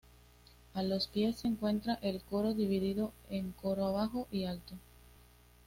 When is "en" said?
3.29-3.51